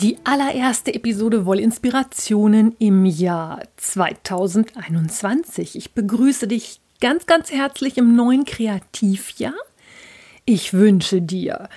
[0.00, 5.74] Die allererste Episode Wollinspirationen im Jahr 2021.
[5.74, 9.56] Ich begrüße dich ganz, ganz herzlich im neuen Kreativjahr.
[10.44, 11.68] Ich wünsche dir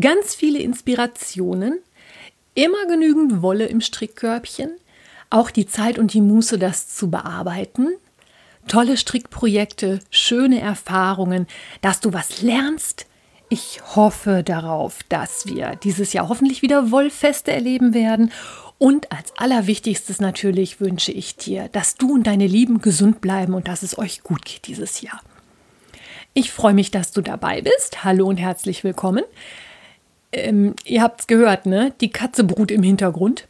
[0.00, 1.80] ganz viele Inspirationen,
[2.54, 4.70] immer genügend Wolle im Strickkörbchen,
[5.28, 7.88] auch die Zeit und die Muße, das zu bearbeiten,
[8.68, 11.46] tolle Strickprojekte, schöne Erfahrungen,
[11.82, 13.04] dass du was lernst,
[13.50, 18.32] ich hoffe darauf, dass wir dieses Jahr hoffentlich wieder Wollfeste erleben werden.
[18.78, 23.68] Und als allerwichtigstes natürlich wünsche ich dir, dass du und deine Lieben gesund bleiben und
[23.68, 25.20] dass es euch gut geht dieses Jahr.
[26.32, 28.04] Ich freue mich, dass du dabei bist.
[28.04, 29.24] Hallo und herzlich willkommen.
[30.32, 31.92] Ähm, ihr habt es gehört, ne?
[32.00, 33.48] Die Katze brut im Hintergrund.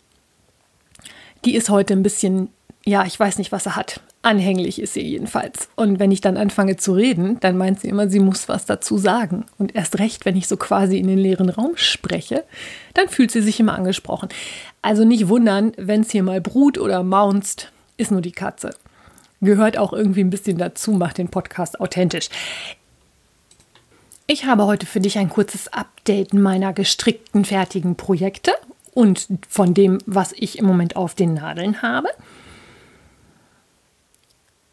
[1.45, 2.49] Die ist heute ein bisschen,
[2.87, 4.01] ja, ich weiß nicht, was er hat.
[4.23, 5.71] Anhänglich ist sie jedenfalls.
[5.77, 8.99] Und wenn ich dann anfange zu reden, dann meint sie immer, sie muss was dazu
[8.99, 9.47] sagen.
[9.57, 12.45] Und erst recht, wenn ich so quasi in den leeren Raum spreche,
[12.93, 14.29] dann fühlt sie sich immer angesprochen.
[14.83, 18.75] Also nicht wundern, wenn es hier mal brut oder maunzt, ist nur die Katze.
[19.41, 22.29] Gehört auch irgendwie ein bisschen dazu, macht den Podcast authentisch.
[24.27, 28.53] Ich habe heute für dich ein kurzes Update meiner gestrickten, fertigen Projekte
[28.93, 32.09] und von dem, was ich im Moment auf den Nadeln habe.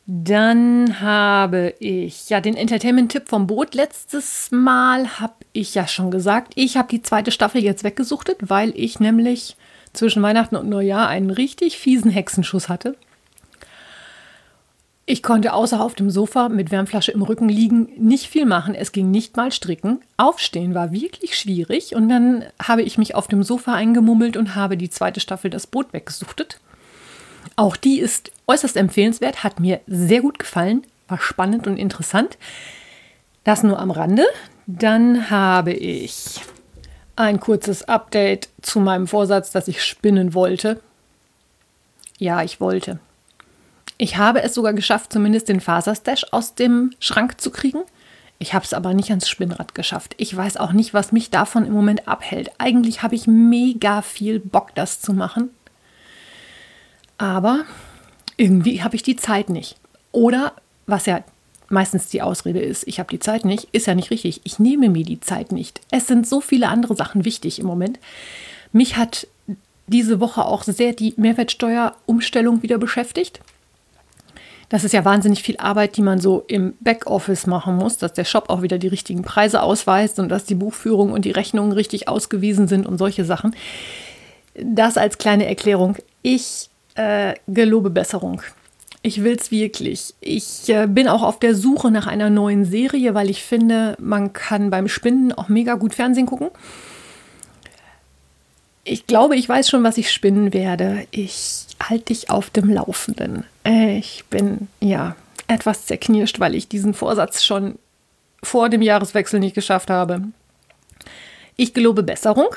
[0.09, 3.75] Dann habe ich ja den Entertainment-Tipp vom Boot.
[3.75, 8.71] Letztes Mal habe ich ja schon gesagt, ich habe die zweite Staffel jetzt weggesuchtet, weil
[8.73, 9.57] ich nämlich
[9.91, 12.95] zwischen Weihnachten und Neujahr einen richtig fiesen Hexenschuss hatte.
[15.05, 18.75] Ich konnte außer auf dem Sofa mit Wärmflasche im Rücken liegen nicht viel machen.
[18.75, 19.99] Es ging nicht mal stricken.
[20.15, 24.77] Aufstehen war wirklich schwierig und dann habe ich mich auf dem Sofa eingemummelt und habe
[24.77, 26.61] die zweite Staffel das Boot weggesuchtet.
[27.57, 32.37] Auch die ist äußerst empfehlenswert, hat mir sehr gut gefallen, war spannend und interessant.
[33.43, 34.25] Das nur am Rande.
[34.67, 36.39] Dann habe ich
[37.15, 40.79] ein kurzes Update zu meinem Vorsatz, dass ich spinnen wollte.
[42.19, 42.99] Ja, ich wollte.
[43.97, 47.81] Ich habe es sogar geschafft, zumindest den Faserstash aus dem Schrank zu kriegen.
[48.37, 50.13] Ich habe es aber nicht ans Spinnrad geschafft.
[50.17, 52.51] Ich weiß auch nicht, was mich davon im Moment abhält.
[52.59, 55.49] Eigentlich habe ich mega viel Bock, das zu machen.
[57.17, 57.65] Aber
[58.37, 59.75] irgendwie habe ich die Zeit nicht.
[60.11, 60.53] Oder,
[60.85, 61.23] was ja
[61.69, 64.41] meistens die Ausrede ist, ich habe die Zeit nicht, ist ja nicht richtig.
[64.43, 65.81] Ich nehme mir die Zeit nicht.
[65.91, 67.99] Es sind so viele andere Sachen wichtig im Moment.
[68.71, 69.27] Mich hat
[69.87, 73.41] diese Woche auch sehr die Mehrwertsteuerumstellung wieder beschäftigt.
[74.69, 78.25] Das ist ja wahnsinnig viel Arbeit, die man so im Backoffice machen muss, dass der
[78.25, 82.09] Shop auch wieder die richtigen Preise ausweist und dass die Buchführung und die Rechnungen richtig
[82.09, 83.55] ausgewiesen sind und solche Sachen.
[84.61, 85.95] Das als kleine Erklärung.
[86.21, 88.41] Ich äh, gelobe Besserung.
[89.01, 90.13] Ich will es wirklich.
[90.19, 94.33] Ich äh, bin auch auf der Suche nach einer neuen Serie, weil ich finde, man
[94.33, 96.49] kann beim Spinnen auch mega gut Fernsehen gucken.
[98.83, 101.07] Ich glaube, ich weiß schon, was ich spinnen werde.
[101.11, 103.43] Ich halte dich auf dem Laufenden.
[103.65, 105.15] Ich bin ja
[105.47, 107.77] etwas zerknirscht, weil ich diesen Vorsatz schon
[108.41, 110.21] vor dem Jahreswechsel nicht geschafft habe.
[111.57, 112.55] Ich gelobe Besserung.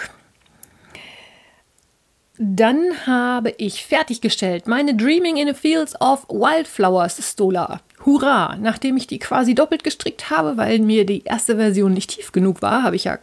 [2.43, 7.83] Dann habe ich fertiggestellt meine Dreaming in the Fields of Wildflowers Stola.
[8.07, 8.57] Hurra!
[8.59, 12.63] Nachdem ich die quasi doppelt gestrickt habe, weil mir die erste Version nicht tief genug
[12.63, 13.19] war, habe ich ja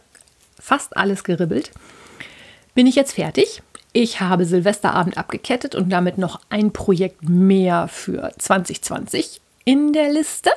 [0.60, 1.72] fast alles geribbelt.
[2.76, 3.60] Bin ich jetzt fertig?
[3.92, 10.50] Ich habe Silvesterabend abgekettet und damit noch ein Projekt mehr für 2020 in der Liste.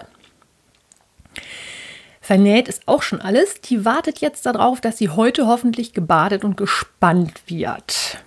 [2.19, 3.59] Vernäht ist auch schon alles.
[3.61, 8.19] Die wartet jetzt darauf, dass sie heute hoffentlich gebadet und gespannt wird.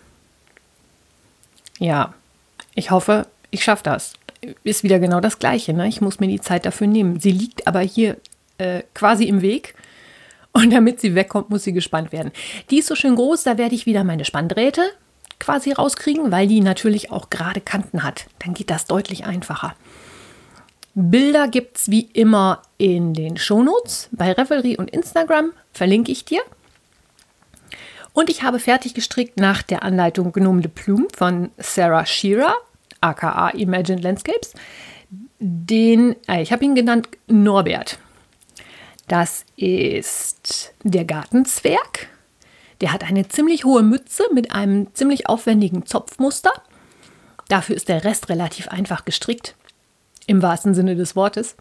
[1.79, 2.15] Ja,
[2.75, 4.15] ich hoffe, ich schaffe das.
[4.62, 5.73] Ist wieder genau das Gleiche.
[5.73, 5.88] Ne?
[5.88, 7.19] Ich muss mir die Zeit dafür nehmen.
[7.21, 8.19] Sie liegt aber hier
[8.59, 9.75] äh, quasi im Weg.
[10.53, 12.31] Und damit sie wegkommt, muss sie gespannt werden.
[12.71, 14.82] Die ist so schön groß, da werde ich wieder meine Spanndrähte
[15.41, 18.26] quasi rauskriegen, weil die natürlich auch gerade Kanten hat.
[18.38, 19.75] Dann geht das deutlich einfacher.
[20.94, 25.53] Bilder gibt es wie immer in den Shownotes bei Revelry und Instagram.
[25.73, 26.41] Verlinke ich dir.
[28.14, 32.55] Und ich habe fertig gestrickt nach der Anleitung Gnome de Plume von Sarah Shearer,
[33.00, 34.55] aka Imagined Landscapes.
[35.40, 37.99] Den, äh, ich habe ihn genannt Norbert.
[39.08, 42.08] Das ist der Gartenzwerg.
[42.81, 46.52] Der hat eine ziemlich hohe Mütze mit einem ziemlich aufwendigen Zopfmuster.
[47.49, 49.56] Dafür ist der Rest relativ einfach gestrickt.
[50.26, 51.56] im wahrsten Sinne des Wortes.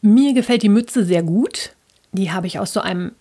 [0.00, 1.74] Mir gefällt die Mütze sehr gut.
[2.12, 3.12] Die habe ich aus so einem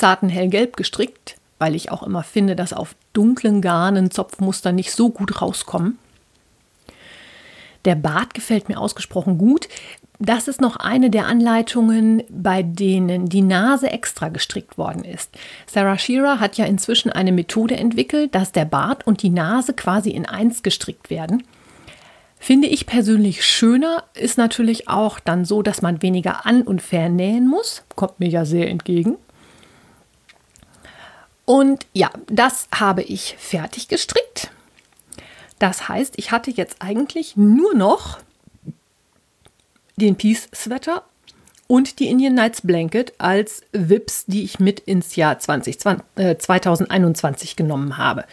[0.00, 5.10] zarten hellgelb gestrickt, weil ich auch immer finde, dass auf dunklen Garnen Zopfmuster nicht so
[5.10, 5.98] gut rauskommen.
[7.84, 9.68] Der Bart gefällt mir ausgesprochen gut.
[10.18, 15.30] Das ist noch eine der Anleitungen, bei denen die Nase extra gestrickt worden ist.
[15.66, 20.10] Sarah Shearer hat ja inzwischen eine Methode entwickelt, dass der Bart und die Nase quasi
[20.10, 21.42] in eins gestrickt werden.
[22.38, 27.48] Finde ich persönlich schöner, ist natürlich auch dann so, dass man weniger an- und vernähen
[27.48, 27.82] muss.
[27.96, 29.16] Kommt mir ja sehr entgegen.
[31.50, 34.52] Und ja, das habe ich fertig gestrickt.
[35.58, 38.20] Das heißt, ich hatte jetzt eigentlich nur noch
[39.96, 41.02] den Peace Sweater
[41.66, 47.56] und die Indian Nights Blanket als Vips, die ich mit ins Jahr 2020, äh, 2021
[47.56, 48.26] genommen habe.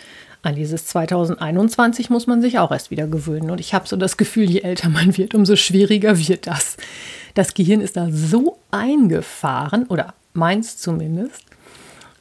[0.44, 3.50] An dieses 2021 muss man sich auch erst wieder gewöhnen.
[3.50, 6.78] Und ich habe so das Gefühl, je älter man wird, umso schwieriger wird das.
[7.34, 11.47] Das Gehirn ist da so eingefahren, oder meins zumindest,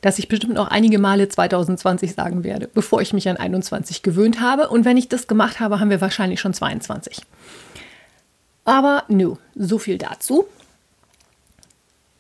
[0.06, 4.40] dass ich bestimmt noch einige Male 2020 sagen werde, bevor ich mich an 21 gewöhnt
[4.40, 4.68] habe.
[4.68, 7.22] Und wenn ich das gemacht habe, haben wir wahrscheinlich schon 22.
[8.64, 10.46] Aber nu, so viel dazu.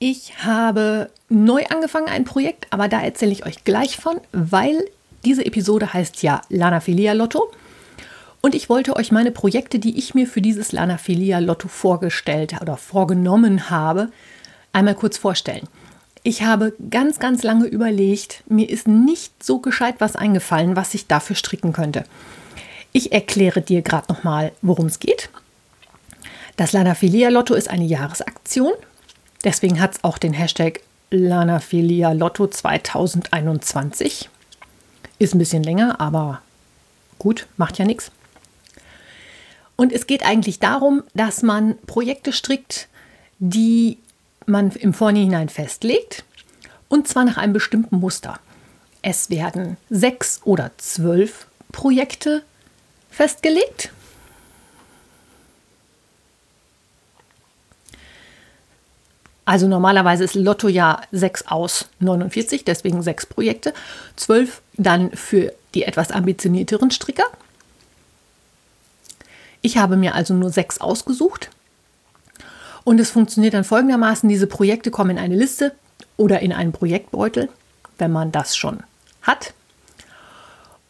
[0.00, 4.84] Ich habe neu angefangen ein Projekt, aber da erzähle ich euch gleich von, weil
[5.24, 7.52] diese Episode heißt ja Lanafilia Lotto.
[8.40, 12.78] Und ich wollte euch meine Projekte, die ich mir für dieses Lanafilia Lotto vorgestellt oder
[12.78, 14.10] vorgenommen habe,
[14.72, 15.68] einmal kurz vorstellen.
[16.26, 21.06] Ich habe ganz, ganz lange überlegt, mir ist nicht so gescheit was eingefallen, was ich
[21.06, 22.02] dafür stricken könnte.
[22.90, 25.28] Ich erkläre dir gerade nochmal, worum es geht.
[26.56, 28.72] Das Lanafilia Lotto ist eine Jahresaktion.
[29.44, 30.80] Deswegen hat es auch den Hashtag
[31.12, 34.28] Lanafilia Lotto 2021.
[35.20, 36.42] Ist ein bisschen länger, aber
[37.20, 38.10] gut, macht ja nichts.
[39.76, 42.88] Und es geht eigentlich darum, dass man Projekte strickt,
[43.38, 43.98] die
[44.46, 46.24] man im Vorhinein festlegt,
[46.88, 48.38] und zwar nach einem bestimmten Muster.
[49.02, 52.42] Es werden sechs oder zwölf Projekte
[53.10, 53.90] festgelegt.
[59.44, 63.74] Also normalerweise ist Lotto ja 6 aus 49, deswegen sechs Projekte.
[64.16, 67.26] Zwölf dann für die etwas ambitionierteren Stricker.
[69.62, 71.50] Ich habe mir also nur sechs ausgesucht
[72.86, 75.74] und es funktioniert dann folgendermaßen, diese Projekte kommen in eine Liste
[76.16, 77.48] oder in einen Projektbeutel,
[77.98, 78.84] wenn man das schon
[79.22, 79.54] hat,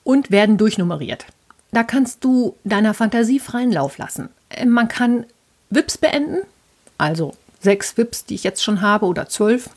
[0.05, 1.25] und werden durchnummeriert.
[1.73, 4.29] Da kannst du deiner Fantasie freien Lauf lassen.
[4.51, 5.25] Äh, man kann
[5.71, 6.43] Wips beenden,
[6.99, 9.71] also sechs Wips, die ich jetzt schon habe, oder zwölf.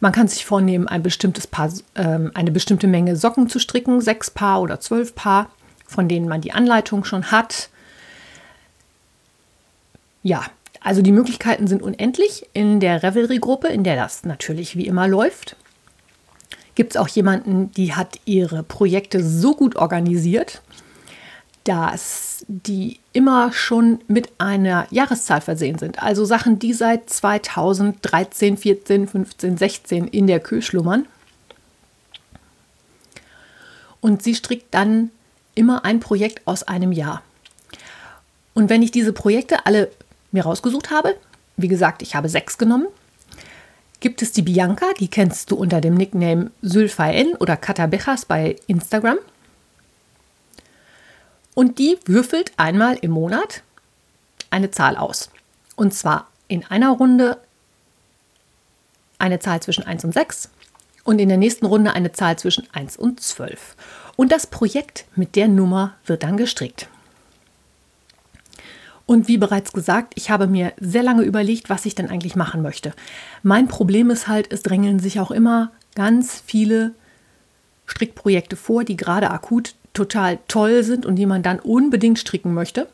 [0.00, 4.32] Man kann sich vornehmen, ein bestimmtes Paar, äh, eine bestimmte Menge Socken zu stricken, sechs
[4.32, 5.50] Paar oder zwölf Paar,
[5.86, 7.68] von denen man die Anleitung schon hat.
[10.24, 10.44] Ja,
[10.86, 12.46] also die Möglichkeiten sind unendlich.
[12.52, 15.56] In der Revelry-Gruppe, in der das natürlich wie immer läuft,
[16.76, 20.62] gibt es auch jemanden, die hat ihre Projekte so gut organisiert,
[21.64, 26.00] dass die immer schon mit einer Jahreszahl versehen sind.
[26.00, 31.06] Also Sachen, die seit 2013, 14, 15, 16 in der Kühe schlummern.
[34.00, 35.10] Und sie strickt dann
[35.56, 37.22] immer ein Projekt aus einem Jahr.
[38.54, 39.90] Und wenn ich diese Projekte alle
[40.36, 41.16] mir rausgesucht habe,
[41.56, 42.86] wie gesagt, ich habe sechs genommen,
[44.00, 49.18] gibt es die Bianca, die kennst du unter dem Nickname Sylphaen oder Katabejas bei Instagram.
[51.54, 53.62] Und die würfelt einmal im Monat
[54.50, 55.30] eine Zahl aus.
[55.74, 57.38] Und zwar in einer Runde
[59.18, 60.50] eine Zahl zwischen 1 und 6
[61.04, 63.76] und in der nächsten Runde eine Zahl zwischen 1 und 12.
[64.16, 66.88] Und das Projekt mit der Nummer wird dann gestrickt.
[69.06, 72.60] Und wie bereits gesagt, ich habe mir sehr lange überlegt, was ich denn eigentlich machen
[72.60, 72.92] möchte.
[73.44, 76.92] Mein Problem ist halt, es drängeln sich auch immer ganz viele
[77.86, 82.88] Strickprojekte vor, die gerade akut total toll sind und die man dann unbedingt stricken möchte.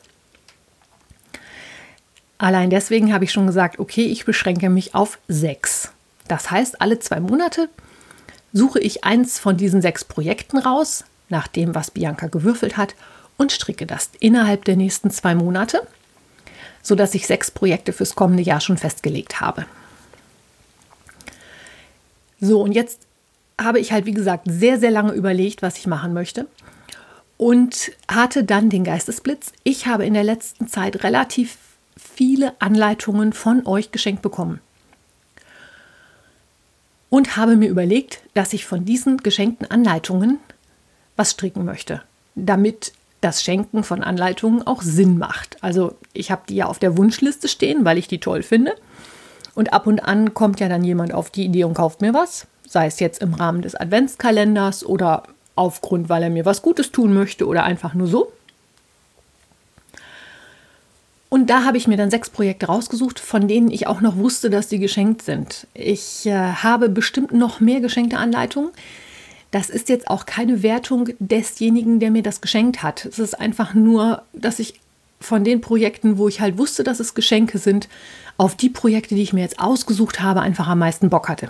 [2.37, 5.91] Allein deswegen habe ich schon gesagt, okay, ich beschränke mich auf sechs.
[6.27, 7.69] Das heißt, alle zwei Monate
[8.53, 12.95] suche ich eins von diesen sechs Projekten raus, nach dem, was Bianca gewürfelt hat,
[13.37, 15.87] und stricke das innerhalb der nächsten zwei Monate
[16.83, 19.65] sodass ich sechs Projekte fürs kommende Jahr schon festgelegt habe.
[22.39, 23.07] So, und jetzt
[23.59, 26.45] habe ich halt, wie gesagt, sehr, sehr lange überlegt, was ich machen möchte
[27.37, 29.53] und hatte dann den Geistesblitz.
[29.63, 31.57] Ich habe in der letzten Zeit relativ
[31.97, 34.59] viele Anleitungen von euch geschenkt bekommen.
[37.09, 40.39] Und habe mir überlegt, dass ich von diesen geschenkten Anleitungen
[41.15, 42.01] was stricken möchte,
[42.33, 42.91] damit
[43.23, 45.57] das Schenken von Anleitungen auch Sinn macht.
[45.61, 48.73] Also ich habe die ja auf der Wunschliste stehen, weil ich die toll finde.
[49.55, 52.47] Und ab und an kommt ja dann jemand auf die Idee und kauft mir was,
[52.67, 55.23] sei es jetzt im Rahmen des Adventskalenders oder
[55.55, 58.31] aufgrund, weil er mir was Gutes tun möchte oder einfach nur so.
[61.29, 64.51] Und da habe ich mir dann sechs Projekte rausgesucht, von denen ich auch noch wusste,
[64.51, 65.65] dass sie geschenkt sind.
[65.73, 68.69] Ich äh, habe bestimmt noch mehr geschenkte Anleitungen.
[69.53, 73.05] Das ist jetzt auch keine Wertung desjenigen, der mir das geschenkt hat.
[73.05, 74.79] Es ist einfach nur, dass ich
[75.19, 77.87] von den Projekten, wo ich halt wusste, dass es Geschenke sind,
[78.35, 81.49] auf die Projekte, die ich mir jetzt ausgesucht habe, einfach am meisten Bock hatte.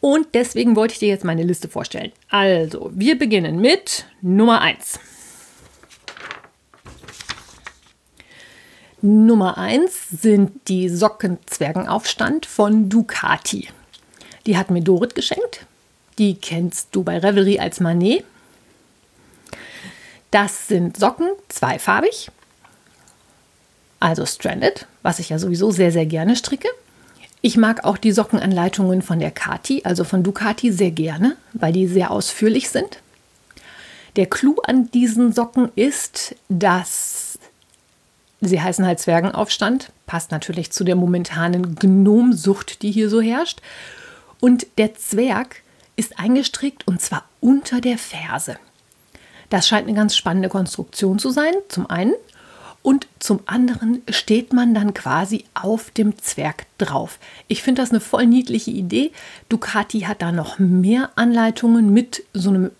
[0.00, 2.10] Und deswegen wollte ich dir jetzt meine Liste vorstellen.
[2.30, 4.98] Also, wir beginnen mit Nummer 1.
[9.02, 13.68] Nummer 1 sind die Socken Zwergenaufstand von Ducati.
[14.46, 15.64] Die hat mir Dorit geschenkt.
[16.18, 18.24] Die kennst du bei Revelry als Manet.
[20.30, 22.30] Das sind Socken, zweifarbig.
[23.98, 26.68] Also Stranded, was ich ja sowieso sehr, sehr gerne stricke.
[27.42, 31.86] Ich mag auch die Sockenanleitungen von der Kati, also von Ducati, sehr gerne, weil die
[31.86, 32.98] sehr ausführlich sind.
[34.16, 37.38] Der Clou an diesen Socken ist, dass
[38.42, 43.60] Sie heißen halt Zwergenaufstand, passt natürlich zu der momentanen Gnomsucht, die hier so herrscht.
[44.40, 45.62] Und der Zwerg
[46.00, 48.56] ist eingestrickt und zwar unter der Ferse.
[49.50, 52.14] Das scheint eine ganz spannende Konstruktion zu sein, zum einen.
[52.82, 57.18] Und zum anderen steht man dann quasi auf dem Zwerg drauf.
[57.46, 59.12] Ich finde das eine voll niedliche Idee.
[59.50, 62.70] Ducati hat da noch mehr Anleitungen mit so einem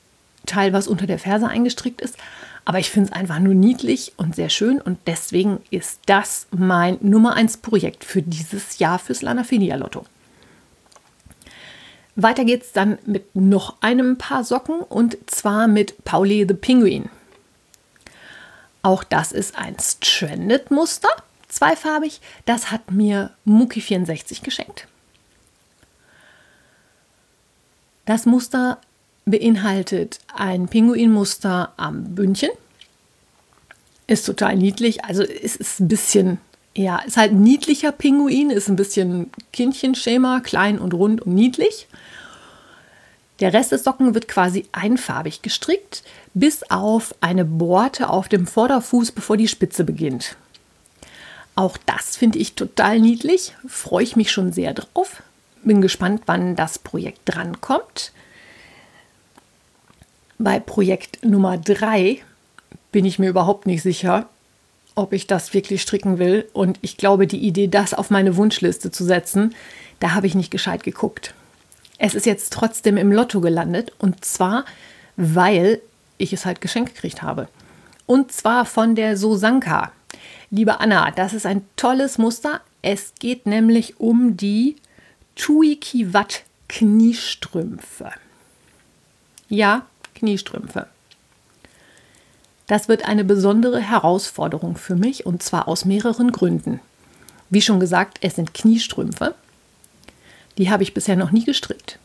[0.47, 2.17] Teil, was unter der Ferse eingestrickt ist.
[2.65, 6.97] Aber ich finde es einfach nur niedlich und sehr schön und deswegen ist das mein
[7.03, 10.07] Nummer 1 Projekt für dieses Jahr fürs Lana Finia Lotto.
[12.23, 17.09] Weiter geht's dann mit noch einem Paar Socken und zwar mit Pauli the Penguin.
[18.83, 21.11] Auch das ist ein Stranded Muster,
[21.49, 22.21] zweifarbig.
[22.47, 24.87] Das hat mir Muki64 geschenkt.
[28.07, 28.79] Das Muster
[29.27, 32.51] beinhaltet ein Pinguinmuster am Bündchen.
[34.07, 35.05] Ist total niedlich.
[35.05, 36.39] Also es ist ein bisschen,
[36.75, 41.89] ja, ist halt ein niedlicher Pinguin, ist ein bisschen Kindchenschema, klein und rund und niedlich.
[43.41, 46.03] Der Rest des Socken wird quasi einfarbig gestrickt,
[46.35, 50.37] bis auf eine Borte auf dem Vorderfuß, bevor die Spitze beginnt.
[51.57, 55.23] Auch das finde ich total niedlich, freue ich mich schon sehr drauf.
[55.63, 58.13] Bin gespannt, wann das Projekt drankommt.
[60.39, 62.23] Bei Projekt Nummer 3
[62.93, 64.29] bin ich mir überhaupt nicht sicher,
[64.95, 66.49] ob ich das wirklich stricken will.
[66.53, 69.55] Und ich glaube, die Idee, das auf meine Wunschliste zu setzen,
[69.99, 71.35] da habe ich nicht gescheit geguckt.
[71.99, 74.65] Es ist jetzt trotzdem im Lotto gelandet und zwar,
[75.17, 75.81] weil
[76.17, 77.49] ich es halt geschenkt gekriegt habe.
[78.07, 79.93] Und zwar von der Sosanka.
[80.51, 82.61] Liebe Anna, das ist ein tolles Muster.
[82.83, 84.77] Es geht nämlich um die
[85.37, 88.11] Tuikiwat Kniestrümpfe.
[89.49, 90.87] Ja, Kniestrümpfe.
[92.71, 96.79] Das wird eine besondere Herausforderung für mich und zwar aus mehreren Gründen.
[97.49, 99.35] Wie schon gesagt, es sind Kniestrümpfe.
[100.57, 101.99] Die habe ich bisher noch nie gestrickt.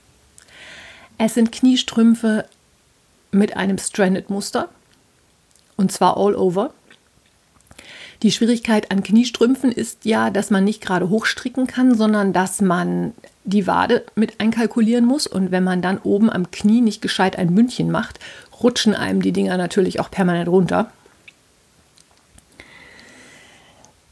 [1.19, 2.45] Es sind Kniestrümpfe
[3.29, 4.69] mit einem Stranded-Muster
[5.77, 6.73] und zwar all over.
[8.23, 13.13] Die Schwierigkeit an Kniestrümpfen ist ja, dass man nicht gerade hochstricken kann, sondern dass man
[13.43, 15.27] die Wade mit einkalkulieren muss.
[15.27, 18.19] Und wenn man dann oben am Knie nicht gescheit ein Bündchen macht,
[18.63, 20.91] rutschen einem die Dinger natürlich auch permanent runter.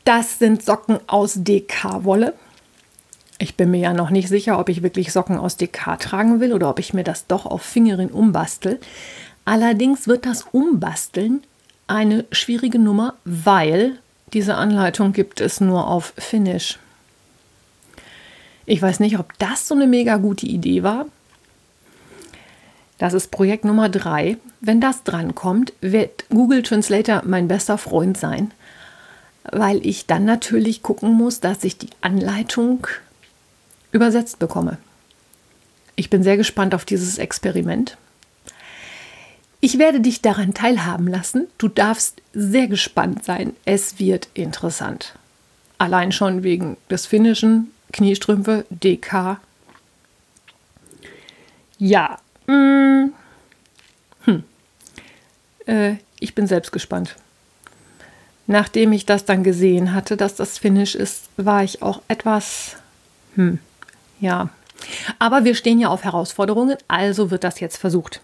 [0.04, 2.34] Das sind Socken aus DK-Wolle.
[3.40, 6.54] Ich bin mir ja noch nicht sicher, ob ich wirklich Socken aus DK tragen will
[6.54, 8.80] oder ob ich mir das doch auf Fingerin umbastel.
[9.46, 11.44] Allerdings wird das Umbasteln
[11.94, 14.00] eine schwierige Nummer, weil
[14.34, 16.80] diese Anleitung gibt es nur auf Finnisch.
[18.66, 21.06] Ich weiß nicht, ob das so eine mega gute Idee war.
[22.98, 24.38] Das ist Projekt Nummer drei.
[24.60, 28.52] Wenn das drankommt, wird Google Translator mein bester Freund sein,
[29.44, 32.88] weil ich dann natürlich gucken muss, dass ich die Anleitung
[33.92, 34.78] übersetzt bekomme.
[35.96, 37.98] Ich bin sehr gespannt auf dieses Experiment.
[39.66, 41.48] Ich werde dich daran teilhaben lassen.
[41.58, 43.56] Du darfst sehr gespannt sein.
[43.64, 45.16] Es wird interessant.
[45.78, 49.40] Allein schon wegen des Finnischen, Kniestrümpfe, DK.
[51.78, 52.20] Ja.
[52.46, 53.14] Mm,
[54.26, 54.44] hm.
[55.66, 57.16] Äh, ich bin selbst gespannt.
[58.48, 62.76] Nachdem ich das dann gesehen hatte, dass das Finnisch ist, war ich auch etwas.
[63.36, 63.60] Hm.
[64.20, 64.50] Ja.
[65.20, 68.20] Aber wir stehen ja auf Herausforderungen, also wird das jetzt versucht.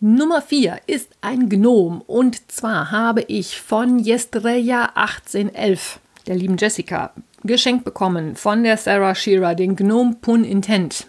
[0.00, 7.14] Nummer 4 ist ein Gnom und zwar habe ich von Jestreya 1811, der lieben Jessica,
[7.44, 11.06] geschenkt bekommen von der Sarah Shearer den Gnome Pun Intent.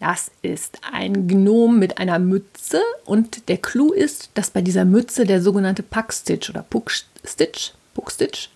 [0.00, 5.24] Das ist ein Gnom mit einer Mütze und der Clou ist, dass bei dieser Mütze
[5.24, 8.48] der sogenannte Puckstitch oder Puckstitch, Puckstitch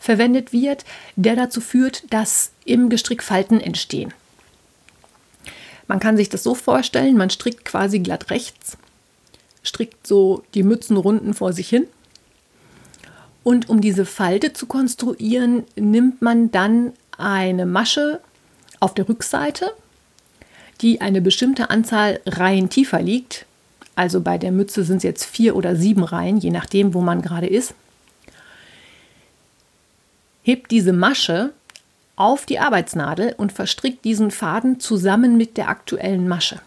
[0.00, 4.12] verwendet wird, der dazu führt, dass im Gestrick Falten entstehen.
[5.90, 8.78] Man kann sich das so vorstellen, man strickt quasi glatt rechts,
[9.64, 11.88] strickt so die Mützenrunden vor sich hin.
[13.42, 18.20] Und um diese Falte zu konstruieren, nimmt man dann eine Masche
[18.78, 19.72] auf der Rückseite,
[20.80, 23.44] die eine bestimmte Anzahl Reihen tiefer liegt.
[23.96, 27.20] Also bei der Mütze sind es jetzt vier oder sieben Reihen, je nachdem, wo man
[27.20, 27.74] gerade ist.
[30.44, 31.52] Hebt diese Masche
[32.20, 36.60] auf die Arbeitsnadel und verstrickt diesen Faden zusammen mit der aktuellen Masche.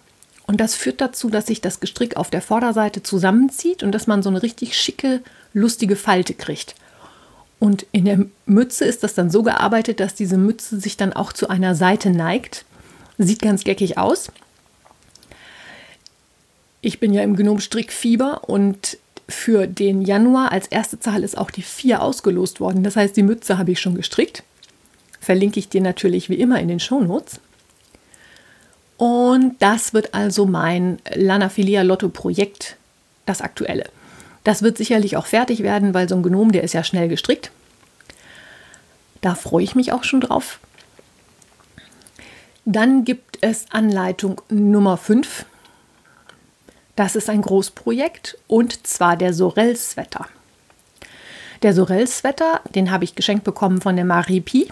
[0.48, 4.24] Und das führt dazu, dass sich das Gestrick auf der Vorderseite zusammenzieht und dass man
[4.24, 5.22] so eine richtig schicke,
[5.54, 6.74] lustige Falte kriegt.
[7.60, 11.32] Und in der Mütze ist das dann so gearbeitet, dass diese Mütze sich dann auch
[11.32, 12.66] zu einer Seite neigt.
[13.20, 14.32] Sieht ganz geckig aus.
[16.82, 18.98] Ich bin ja im Gnomstrickfieber und
[19.30, 22.84] für den Januar als erste Zahl ist auch die 4 ausgelost worden.
[22.84, 24.44] Das heißt, die Mütze habe ich schon gestrickt
[25.24, 27.40] verlinke ich dir natürlich wie immer in den Shownotes.
[28.98, 32.78] Und das wird also mein Lanafilia Lotto Projekt,
[33.26, 33.86] das aktuelle.
[34.44, 37.52] Das wird sicherlich auch fertig werden, weil so ein Gnom, der ist ja schnell gestrickt.
[39.22, 40.60] Da freue ich mich auch schon drauf.
[42.66, 45.46] Dann gibt es Anleitung Nummer 5.
[46.96, 50.28] Das ist ein Großprojekt und zwar der Sorel-Sweater.
[51.62, 54.68] Der Sorel-Sweater, den habe ich geschenkt bekommen von der Marie Pi.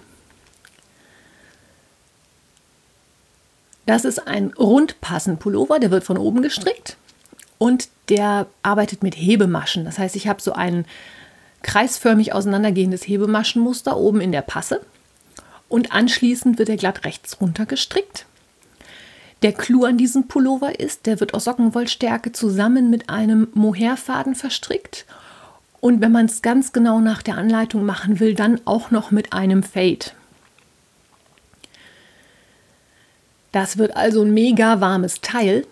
[3.86, 6.98] Das ist ein Rundpassen-Pullover, der wird von oben gestrickt
[7.58, 9.86] und der arbeitet mit Hebemaschen.
[9.86, 10.86] Das heißt, ich habe so ein
[11.64, 14.82] kreisförmig auseinandergehendes Hebemaschenmuster oben in der Passe
[15.70, 18.26] und anschließend wird er glatt rechts runter gestrickt.
[19.42, 25.06] Der Clou an diesem Pullover ist, der wird aus Sockenwollstärke zusammen mit einem Mohairfaden verstrickt
[25.82, 29.34] und wenn man es ganz genau nach der Anleitung machen will, dann auch noch mit
[29.34, 30.12] einem Fade.
[33.52, 35.66] Das wird also ein mega warmes Teil.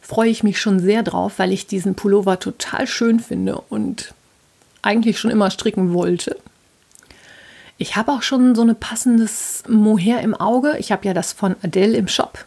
[0.00, 4.14] Freue ich mich schon sehr drauf, weil ich diesen Pullover total schön finde und
[4.82, 6.36] eigentlich schon immer stricken wollte.
[7.76, 10.76] Ich habe auch schon so ein passendes Mohair im Auge.
[10.78, 12.44] Ich habe ja das von Adele im Shop.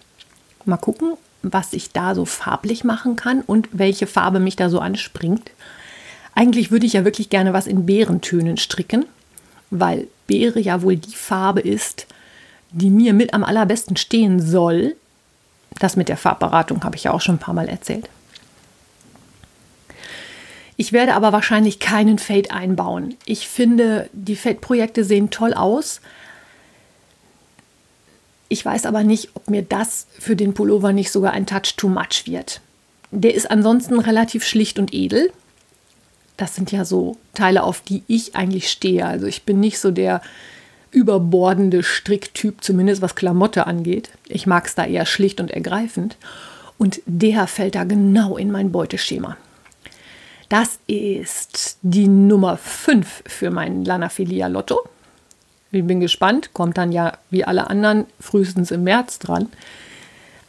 [0.65, 4.79] Mal gucken, was ich da so farblich machen kann und welche Farbe mich da so
[4.79, 5.51] anspringt.
[6.35, 9.05] Eigentlich würde ich ja wirklich gerne was in Beerentönen stricken,
[9.69, 12.07] weil Beere ja wohl die Farbe ist,
[12.71, 14.95] die mir mit am allerbesten stehen soll.
[15.79, 18.09] Das mit der Farbberatung habe ich ja auch schon ein paar Mal erzählt.
[20.77, 23.15] Ich werde aber wahrscheinlich keinen Fade einbauen.
[23.25, 26.01] Ich finde, die Fade-Projekte sehen toll aus.
[28.49, 31.87] Ich weiß aber nicht, ob mir das für den Pullover nicht sogar ein Touch too
[31.87, 32.61] much wird.
[33.11, 35.31] Der ist ansonsten relativ schlicht und edel.
[36.35, 39.05] Das sind ja so Teile, auf die ich eigentlich stehe.
[39.05, 40.21] Also ich bin nicht so der
[40.91, 44.11] überbordende Stricktyp, zumindest was Klamotte angeht.
[44.27, 46.17] Ich mag es da eher schlicht und ergreifend.
[46.77, 49.37] Und der fällt da genau in mein Beuteschema.
[50.49, 54.81] Das ist die Nummer 5 für mein Lanafilia Lotto.
[55.71, 59.47] Ich bin gespannt, kommt dann ja wie alle anderen frühestens im März dran.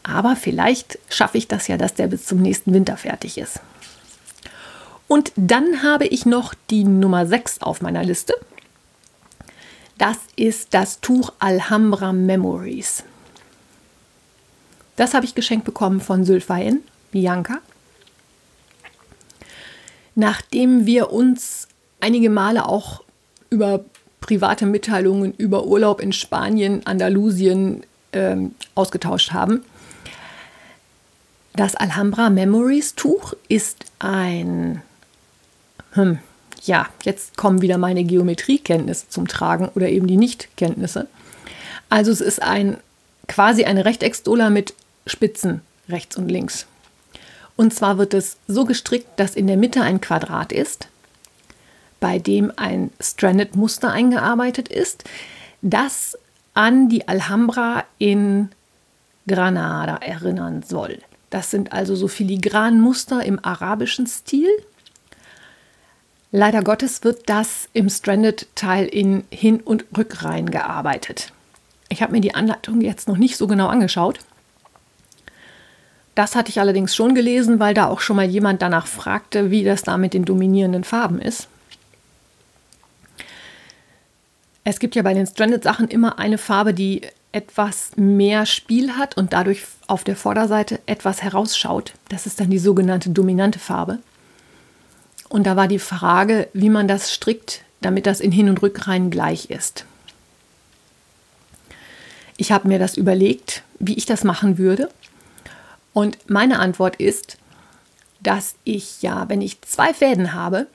[0.02, 3.60] Aber vielleicht schaffe ich das ja, dass der bis zum nächsten Winter fertig ist.
[5.06, 8.34] Und dann habe ich noch die Nummer 6 auf meiner Liste.
[9.98, 13.04] Das ist das Tuch Alhambra Memories.
[14.96, 17.58] Das habe ich geschenkt bekommen von Sylvain, Bianca.
[20.14, 21.68] Nachdem wir uns
[22.00, 23.02] einige Male auch
[23.48, 23.84] über
[24.20, 29.64] private Mitteilungen über Urlaub in Spanien, Andalusien ähm, ausgetauscht haben.
[31.54, 34.80] Das Alhambra Memories Tuch ist ein,
[35.92, 36.18] hm,
[36.64, 41.08] ja, jetzt kommen wieder meine Geometriekenntnisse zum Tragen oder eben die Nichtkenntnisse.
[41.88, 42.78] Also es ist ein
[43.28, 44.74] quasi eine Rechtecksdola mit
[45.06, 46.66] Spitzen rechts und links.
[47.56, 50.88] Und zwar wird es so gestrickt, dass in der Mitte ein Quadrat ist,
[52.00, 55.04] bei dem ein Stranded-Muster eingearbeitet ist,
[55.60, 56.18] das
[56.54, 58.50] an die Alhambra in
[59.26, 60.98] Granada erinnern soll.
[61.30, 64.50] Das sind also so Filigranmuster im arabischen Stil
[66.34, 71.30] Leider Gottes wird das im Stranded-Teil in Hin- und Rückreihen gearbeitet.
[71.90, 74.18] Ich habe mir die Anleitung jetzt noch nicht so genau angeschaut.
[76.14, 79.62] Das hatte ich allerdings schon gelesen, weil da auch schon mal jemand danach fragte, wie
[79.62, 81.48] das da mit den dominierenden Farben ist.
[84.64, 89.34] Es gibt ja bei den Stranded-Sachen immer eine Farbe, die etwas mehr Spiel hat und
[89.34, 91.92] dadurch auf der Vorderseite etwas herausschaut.
[92.08, 93.98] Das ist dann die sogenannte dominante Farbe.
[95.32, 99.10] Und da war die Frage, wie man das strickt, damit das in Hin- und Rückreihen
[99.10, 99.86] gleich ist.
[102.36, 104.90] Ich habe mir das überlegt, wie ich das machen würde.
[105.94, 107.38] Und meine Antwort ist,
[108.20, 110.66] dass ich ja, wenn ich zwei Fäden habe,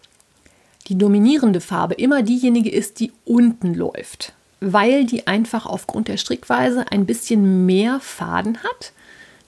[0.87, 6.91] die dominierende Farbe immer diejenige ist, die unten läuft, weil die einfach aufgrund der Strickweise
[6.91, 8.91] ein bisschen mehr Faden hat,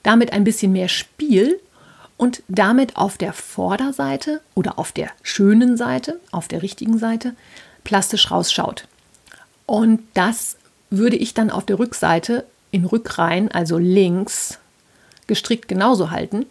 [0.03, 1.59] damit ein bisschen mehr Spiel
[2.19, 7.33] und damit auf der Vorderseite oder auf der schönen Seite, auf der richtigen Seite,
[7.85, 8.89] plastisch rausschaut.
[9.65, 10.57] Und das
[10.89, 14.59] würde ich dann auf der Rückseite in Rückreihen, also links,
[15.27, 16.45] gestrickt genauso halten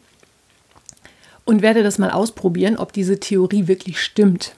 [1.44, 4.54] und werde das mal ausprobieren, ob diese Theorie wirklich stimmt.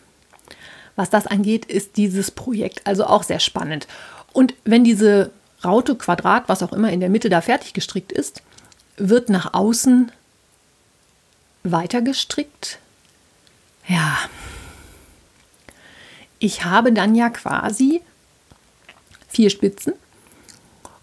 [0.94, 3.88] Was das angeht, ist dieses Projekt also auch sehr spannend.
[4.32, 5.32] Und wenn diese
[5.64, 8.42] Raute, Quadrat, was auch immer in der Mitte da fertig gestrickt ist,
[8.96, 10.12] wird nach außen
[11.62, 12.78] weiter gestrickt.
[13.86, 14.18] Ja.
[16.38, 18.00] Ich habe dann ja quasi
[19.28, 19.92] vier Spitzen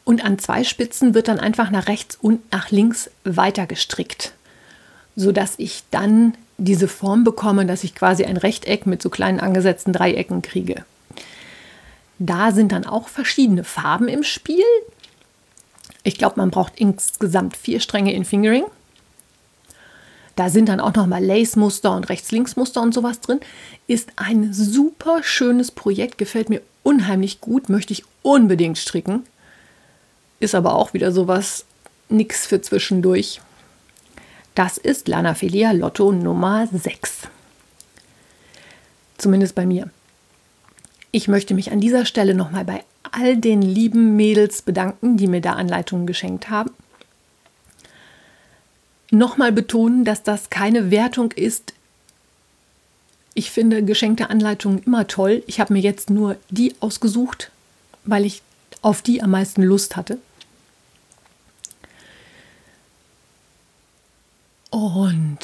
[0.04, 4.34] und an zwei Spitzen wird dann einfach nach rechts und nach links weiter gestrickt,
[5.16, 9.94] sodass ich dann diese Form bekomme, dass ich quasi ein Rechteck mit so kleinen angesetzten
[9.94, 10.86] Dreiecken kriege.
[12.20, 14.64] Da sind dann auch verschiedene Farben im Spiel.
[16.04, 18.64] Ich glaube, man braucht insgesamt vier Stränge in Fingering.
[20.38, 23.40] Da sind dann auch nochmal Lace-Muster und Rechts-Links-Muster und sowas drin.
[23.88, 29.24] Ist ein super schönes Projekt, gefällt mir unheimlich gut, möchte ich unbedingt stricken.
[30.40, 31.66] Ist aber auch wieder sowas,
[32.08, 33.42] nix für zwischendurch.
[34.54, 37.30] Das ist Lanaphilia Lotto Nummer 6.
[39.18, 39.90] Zumindest bei mir.
[41.12, 45.42] Ich möchte mich an dieser Stelle nochmal bei all den lieben Mädels bedanken, die mir
[45.42, 46.70] da Anleitungen geschenkt haben.
[49.18, 51.74] Nochmal betonen, dass das keine Wertung ist.
[53.34, 55.44] Ich finde geschenkte Anleitungen immer toll.
[55.48, 57.52] Ich habe mir jetzt nur die ausgesucht,
[58.04, 58.42] weil ich
[58.82, 60.18] auf die am meisten Lust hatte.
[64.78, 65.40] und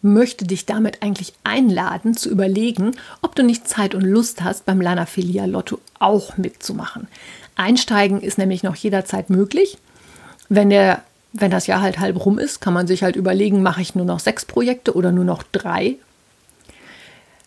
[0.00, 4.80] möchte dich damit eigentlich einladen, zu überlegen, ob du nicht Zeit und Lust hast, beim
[4.80, 7.06] Lana Filia Lotto auch mitzumachen.
[7.54, 9.78] Einsteigen ist nämlich noch jederzeit möglich.
[10.48, 13.80] Wenn, der, wenn das Jahr halt halb rum ist, kann man sich halt überlegen, mache
[13.80, 15.96] ich nur noch sechs Projekte oder nur noch drei.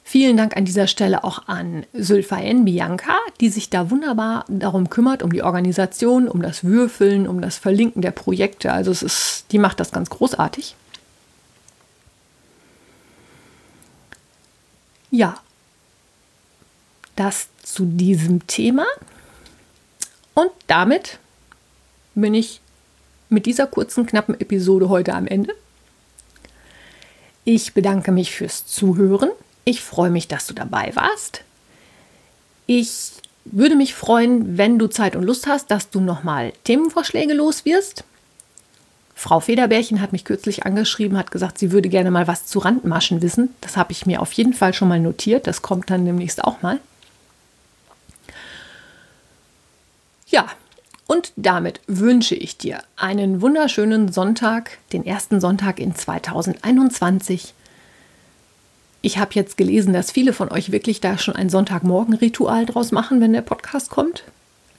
[0.03, 5.23] Vielen Dank an dieser Stelle auch an Sylphaen Bianca, die sich da wunderbar darum kümmert,
[5.23, 8.71] um die Organisation, um das Würfeln, um das Verlinken der Projekte.
[8.71, 10.75] Also es ist, die macht das ganz großartig.
[15.09, 15.37] Ja,
[17.15, 18.85] das zu diesem Thema.
[20.33, 21.19] Und damit
[22.13, 22.61] bin ich
[23.35, 25.53] mit dieser kurzen, knappen Episode heute am Ende.
[27.43, 29.29] Ich bedanke mich fürs Zuhören.
[29.65, 31.43] Ich freue mich, dass du dabei warst.
[32.65, 33.11] Ich
[33.43, 38.03] würde mich freuen, wenn du Zeit und Lust hast, dass du nochmal Themenvorschläge los wirst.
[39.13, 43.21] Frau Federbärchen hat mich kürzlich angeschrieben, hat gesagt, sie würde gerne mal was zu Randmaschen
[43.21, 43.53] wissen.
[43.61, 45.45] Das habe ich mir auf jeden Fall schon mal notiert.
[45.45, 46.79] Das kommt dann demnächst auch mal.
[50.27, 50.47] Ja,
[51.07, 57.53] und damit wünsche ich dir einen wunderschönen Sonntag, den ersten Sonntag in 2021.
[59.01, 63.21] Ich habe jetzt gelesen, dass viele von euch wirklich da schon ein Sonntagmorgen-Ritual draus machen,
[63.21, 64.23] wenn der Podcast kommt.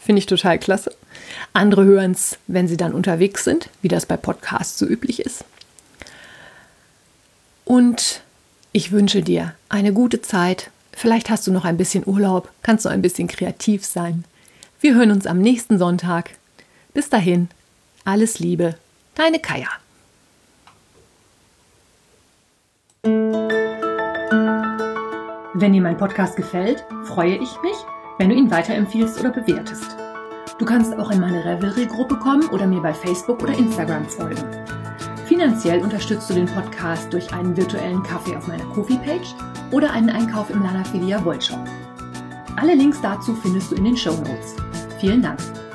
[0.01, 0.93] Finde ich total klasse.
[1.53, 5.45] Andere hören es, wenn sie dann unterwegs sind, wie das bei Podcasts so üblich ist.
[7.65, 8.23] Und
[8.73, 10.71] ich wünsche dir eine gute Zeit.
[10.93, 14.25] Vielleicht hast du noch ein bisschen Urlaub, kannst du ein bisschen kreativ sein.
[14.79, 16.33] Wir hören uns am nächsten Sonntag.
[16.93, 17.49] Bis dahin,
[18.05, 18.75] alles Liebe,
[19.15, 19.69] deine Kaya.
[25.55, 27.77] Wenn dir mein Podcast gefällt, freue ich mich,
[28.19, 29.97] wenn du ihn weiterempfiehlst oder bewertest.
[30.59, 34.45] Du kannst auch in meine Revelry-Gruppe kommen oder mir bei Facebook oder Instagram folgen.
[35.27, 39.35] Finanziell unterstützt du den Podcast durch einen virtuellen Kaffee auf meiner Kofi-Page
[39.73, 41.67] oder einen Einkauf im Lanafilia Wollshop.
[42.57, 44.66] Alle Links dazu findest du in den Show Notes.
[44.99, 45.66] Vielen Dank.